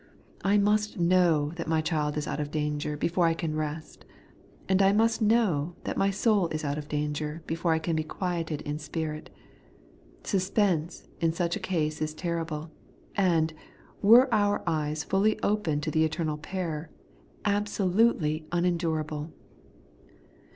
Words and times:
I 0.43 0.57
must 0.57 0.97
hnow 0.97 1.53
that 1.57 1.67
my 1.67 1.79
chUd 1.79 2.17
is 2.17 2.25
out 2.25 2.39
of 2.39 2.49
danger 2.49 2.97
before 2.97 3.27
I 3.27 3.35
can 3.35 3.55
rest; 3.55 4.03
and 4.67 4.81
I 4.81 4.91
must 4.93 5.21
krum 5.23 5.75
that 5.83 5.95
my 5.95 6.09
soul 6.09 6.47
is 6.47 6.65
out 6.65 6.79
of 6.79 6.87
danger 6.89 7.43
before 7.45 7.71
I 7.71 7.77
can 7.77 7.95
be 7.95 8.03
quieted 8.03 8.61
in 8.61 8.79
spirit. 8.79 9.29
Suspense 10.23 11.07
in 11.19 11.33
such 11.33 11.55
a 11.55 11.59
case 11.59 12.01
is 12.01 12.15
terrible; 12.15 12.71
and, 13.15 13.53
were 14.01 14.27
our 14.33 14.63
eyes 14.65 15.03
fully 15.03 15.39
open 15.43 15.81
to 15.81 15.91
the 15.91 16.03
eternal 16.03 16.39
peril, 16.39 16.87
absolutely 17.45 18.47
unendurable. 18.51 19.31